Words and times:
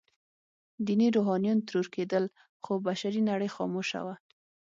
ديني 0.85 1.07
روحانيون 1.15 1.59
ترور 1.67 1.87
کېدل، 1.95 2.23
خو 2.63 2.71
بشري 2.87 3.21
نړۍ 3.29 3.49
خاموشه 3.55 3.99
وه. 4.05 4.15